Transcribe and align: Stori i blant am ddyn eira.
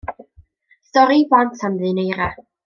Stori 0.87 1.17
i 1.25 1.27
blant 1.35 1.61
am 1.69 1.77
ddyn 1.83 2.03
eira. 2.07 2.31